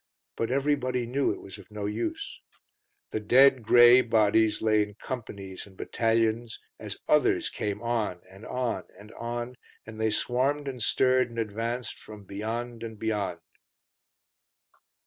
[0.35, 2.41] But everybody knew it was of no use.
[3.11, 8.85] The dead grey bodies lay in companies and battalions, as others came on and on
[8.97, 13.41] and on, and they swarmed and stirred and advanced from beyond and beyond.